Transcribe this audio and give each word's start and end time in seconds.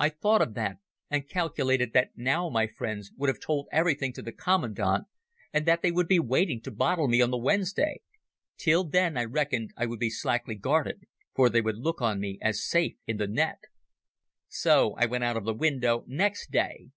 I 0.00 0.08
thought 0.08 0.42
of 0.42 0.54
that, 0.54 0.78
and 1.08 1.28
calculated 1.28 1.92
that 1.92 2.10
now 2.18 2.48
my 2.48 2.66
friends 2.66 3.12
would 3.16 3.28
have 3.28 3.38
told 3.38 3.68
everything 3.70 4.12
to 4.14 4.20
the 4.20 4.32
commandant, 4.32 5.04
and 5.52 5.66
that 5.66 5.82
they 5.82 5.92
would 5.92 6.08
be 6.08 6.18
waiting 6.18 6.60
to 6.62 6.72
bottle 6.72 7.06
me 7.06 7.22
on 7.22 7.30
the 7.30 7.38
Wednesday. 7.38 8.00
Till 8.56 8.82
then 8.82 9.16
I 9.16 9.22
reckoned 9.22 9.70
I 9.76 9.86
would 9.86 10.00
be 10.00 10.10
slackly 10.10 10.56
guarded, 10.56 11.04
for 11.32 11.48
they 11.48 11.60
would 11.60 11.78
look 11.78 12.02
on 12.02 12.18
me 12.18 12.40
as 12.42 12.60
safe 12.60 12.96
in 13.06 13.18
the 13.18 13.28
net... 13.28 13.60
"So 14.48 14.94
I 14.98 15.06
went 15.06 15.22
out 15.22 15.36
of 15.36 15.44
the 15.44 15.54
window 15.54 16.02
next 16.08 16.50
day. 16.50 16.90